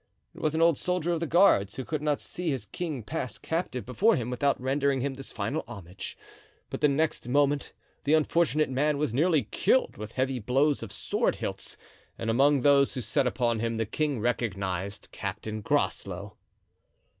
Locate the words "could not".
1.85-2.19